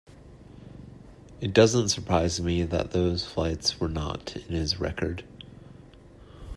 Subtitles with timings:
[1.41, 5.23] It doesn't surprise me that those flights were not in his record.